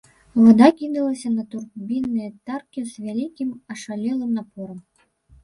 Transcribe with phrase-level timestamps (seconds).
[0.43, 4.83] Вада кідалася на турбінныя таркі з вялікім ашалелым напорам.